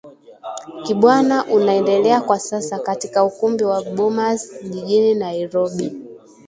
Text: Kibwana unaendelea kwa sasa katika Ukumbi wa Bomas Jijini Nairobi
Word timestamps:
Kibwana 0.83 1.45
unaendelea 1.45 2.21
kwa 2.21 2.39
sasa 2.39 2.79
katika 2.79 3.23
Ukumbi 3.23 3.63
wa 3.63 3.83
Bomas 3.83 4.63
Jijini 4.63 5.15
Nairobi 5.15 5.91